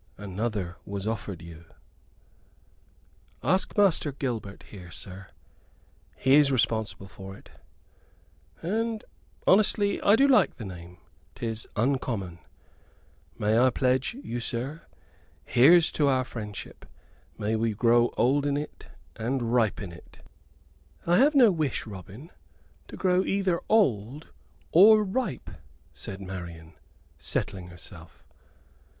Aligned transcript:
Another 0.17 0.77
was 0.83 1.05
offered 1.05 1.43
you." 1.43 1.63
"Ask 3.43 3.77
Master 3.77 4.11
Gilbert 4.11 4.63
here, 4.63 4.89
sir 4.89 5.27
he 6.17 6.37
is 6.37 6.51
responsible 6.51 7.07
for't. 7.07 7.49
And, 8.63 9.03
honestly, 9.45 10.01
I 10.01 10.15
do 10.15 10.27
like 10.27 10.55
the 10.55 10.65
name 10.65 10.97
'tis 11.35 11.67
uncommon. 11.75 12.39
May 13.37 13.59
I 13.59 13.69
pledge 13.69 14.15
you, 14.23 14.39
sir? 14.39 14.81
Here's 15.45 15.91
to 15.91 16.07
our 16.07 16.23
friendship! 16.23 16.87
May 17.37 17.55
we 17.55 17.73
grow 17.75 18.09
old 18.17 18.47
in 18.47 18.57
it 18.57 18.87
and 19.17 19.53
ripe 19.53 19.79
in 19.79 19.91
it!" 19.91 20.17
"I 21.05 21.17
have 21.19 21.35
no 21.35 21.51
wish, 21.51 21.85
Robin, 21.85 22.31
to 22.87 22.97
grow 22.97 23.23
either 23.23 23.61
old 23.69 24.29
or 24.71 25.03
ripe," 25.03 25.51
said 25.93 26.19
Marian, 26.21 26.73
settling 27.19 27.67
herself. 27.67 28.23